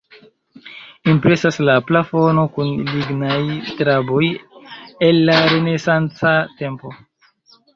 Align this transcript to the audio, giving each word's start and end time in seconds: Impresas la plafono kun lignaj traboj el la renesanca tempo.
Impresas 1.11 1.59
la 1.67 1.75
plafono 1.89 2.45
kun 2.57 2.71
lignaj 2.87 3.37
traboj 3.83 4.25
el 5.09 5.23
la 5.29 5.37
renesanca 5.53 6.33
tempo. 6.65 6.97